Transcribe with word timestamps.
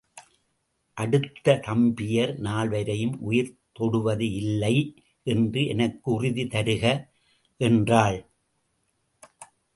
அடுத்த 0.97 1.53
தம்பியர் 1.57 2.33
நால்வரையும் 2.39 3.13
உயிர் 3.19 3.51
தொடுவது 3.71 4.33
இல்லை 4.33 4.73
என்று 5.23 5.65
எனக்கு 5.65 6.11
உறுதி 6.11 6.45
தருக 6.47 6.83
என்றாள். 7.61 8.19